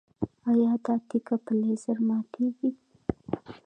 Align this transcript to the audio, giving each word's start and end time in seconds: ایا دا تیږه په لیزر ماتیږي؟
ایا 0.51 0.71
دا 0.83 0.93
تیږه 1.07 1.35
په 1.45 1.51
لیزر 1.59 1.97
ماتیږي؟ 2.07 2.69